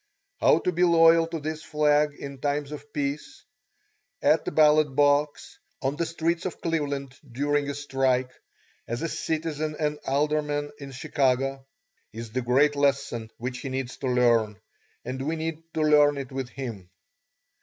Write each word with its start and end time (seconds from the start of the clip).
How 0.39 0.57
to 0.61 0.71
be 0.71 0.83
loyal 0.83 1.27
to 1.27 1.39
this 1.39 1.61
flag 1.61 2.15
in 2.15 2.39
times 2.39 2.71
of 2.71 2.91
peace; 2.91 3.43
at 4.19 4.45
the 4.45 4.51
ballot 4.51 4.95
box, 4.95 5.59
on 5.79 5.95
the 5.95 6.07
streets 6.07 6.45
of 6.47 6.59
Cleveland 6.59 7.15
during 7.31 7.69
a 7.69 7.75
strike, 7.75 8.31
as 8.87 9.03
a 9.03 9.07
citizen 9.07 9.75
and 9.79 9.99
alderman 10.07 10.71
in 10.79 10.89
Chicago, 10.91 11.67
is 12.13 12.31
the 12.31 12.41
great 12.41 12.75
lesson 12.75 13.29
which 13.37 13.59
he 13.59 13.69
needs 13.69 13.97
to 13.97 14.07
learn, 14.07 14.59
and 15.05 15.21
we 15.21 15.35
need 15.35 15.61
to 15.75 15.83
learn 15.83 16.17
it 16.17 16.31
with 16.31 16.49
him. 16.49 16.89